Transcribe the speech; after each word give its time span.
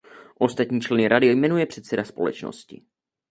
Ostatní 0.39 0.81
členy 0.81 1.07
rady 1.07 1.27
jmenuje 1.31 1.65
předseda 1.65 2.03
společnosti. 2.03 2.81